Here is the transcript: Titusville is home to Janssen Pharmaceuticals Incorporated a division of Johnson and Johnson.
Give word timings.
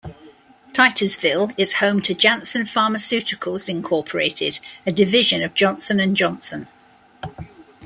Titusville 0.73 1.51
is 1.59 1.75
home 1.75 2.01
to 2.01 2.15
Janssen 2.15 2.63
Pharmaceuticals 2.63 3.69
Incorporated 3.69 4.57
a 4.83 4.91
division 4.91 5.43
of 5.43 5.53
Johnson 5.53 5.99
and 5.99 6.17
Johnson. 6.17 6.65